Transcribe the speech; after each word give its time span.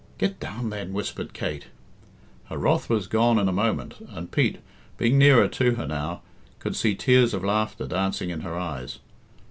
"Get 0.17 0.39
down, 0.39 0.71
then," 0.71 0.93
whispered 0.93 1.31
Kate. 1.31 1.67
Her 2.45 2.57
wrath 2.57 2.89
was 2.89 3.05
gone 3.05 3.37
in 3.37 3.47
a 3.47 3.51
moment, 3.51 3.97
and 4.09 4.31
Pete, 4.31 4.57
being 4.97 5.19
nearer 5.19 5.47
to 5.49 5.75
her 5.75 5.85
now, 5.85 6.23
could 6.57 6.75
see 6.75 6.95
tears 6.95 7.35
of 7.35 7.43
laughter 7.43 7.85
dancing 7.85 8.31
in 8.31 8.41
her 8.41 8.57
eyes. 8.57 8.97